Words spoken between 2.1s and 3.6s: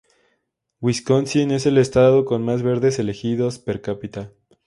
con más verdes elegidos